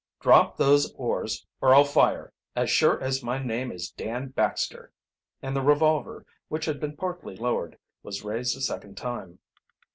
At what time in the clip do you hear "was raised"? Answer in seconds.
8.01-8.57